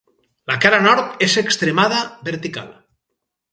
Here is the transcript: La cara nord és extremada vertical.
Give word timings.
La 0.51 0.55
cara 0.63 0.79
nord 0.85 1.21
és 1.27 1.37
extremada 1.43 2.01
vertical. 2.33 2.75